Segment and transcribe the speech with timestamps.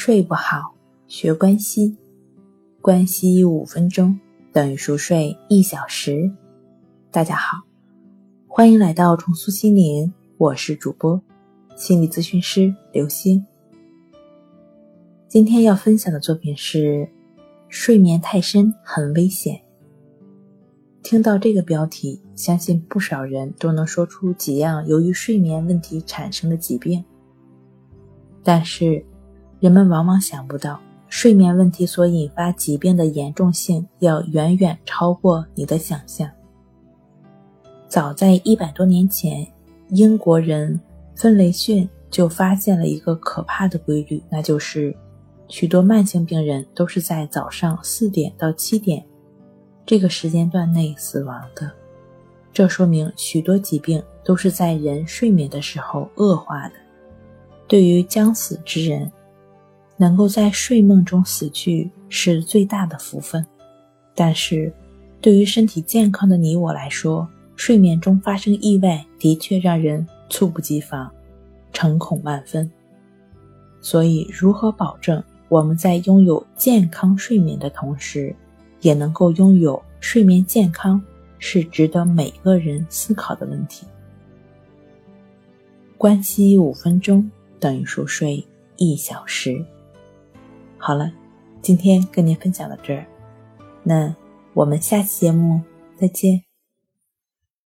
[0.00, 0.76] 睡不好，
[1.08, 1.96] 学关西，
[2.80, 4.16] 关西五分钟
[4.52, 6.30] 等于熟睡一小时。
[7.10, 7.58] 大家好，
[8.46, 11.20] 欢迎来到重塑心灵，我是主播
[11.74, 13.44] 心理咨询师刘星。
[15.26, 17.10] 今天要分享的作品是：
[17.68, 19.60] 睡眠太深很危险。
[21.02, 27.04] 听到这个标题，相信不少人都能说出几样由于睡眠问题产生的疾病，
[28.44, 29.04] 但是。
[29.60, 36.30] 人们往往想不到，睡眠问题所引发疾病的严重性要远远超过你的想象。
[37.88, 39.46] 早在一百多年前，
[39.88, 40.80] 英国人
[41.16, 44.94] 芬雷逊就发现了一个可怕的规律，那就是
[45.48, 49.04] 许多慢性病人都是在早上四点到七点
[49.84, 51.68] 这个时间段内死亡的。
[52.52, 56.74] 这说明许多疾病都是在人睡眠的时候恶化的。
[57.66, 59.10] 对于将死之人，
[60.00, 63.44] 能够在睡梦中死去是最大的福分，
[64.14, 64.72] 但是，
[65.20, 71.10] 对于身体健康的你我来说，睡眠中发生意外的确让人猝不及防，
[71.72, 72.70] 诚恐万分。
[73.80, 78.34] 所以，如何保证我们在拥有健康睡眠的同时，
[78.80, 81.02] 也能够拥有睡眠健康，
[81.40, 83.84] 是值得每个人思考的问题。
[85.96, 89.64] 关息五分钟等于熟睡一小时。
[90.88, 91.12] 好了，
[91.60, 93.04] 今天跟您分享到这儿，
[93.82, 94.16] 那
[94.54, 95.60] 我们下期节目
[95.98, 96.47] 再见。